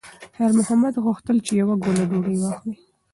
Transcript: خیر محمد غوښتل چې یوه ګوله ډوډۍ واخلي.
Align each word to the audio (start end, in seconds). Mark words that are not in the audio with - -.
خیر 0.35 0.51
محمد 0.59 0.93
غوښتل 1.05 1.37
چې 1.45 1.51
یوه 1.61 1.75
ګوله 1.83 2.03
ډوډۍ 2.09 2.35
واخلي. 2.39 2.75